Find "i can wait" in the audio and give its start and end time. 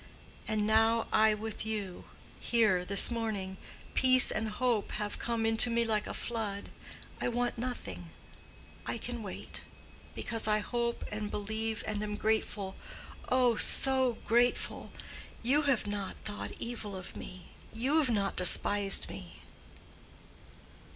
8.87-9.61